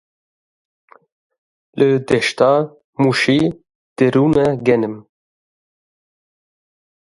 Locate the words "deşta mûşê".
2.07-3.39